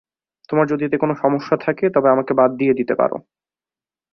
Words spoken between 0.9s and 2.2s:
কোনো সমস্যা থাকে, তবে